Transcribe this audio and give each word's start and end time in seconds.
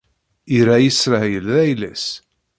Irra 0.57 0.75
Isṛayil 0.81 1.45
d 1.53 1.57
ayla-s. 1.63 2.05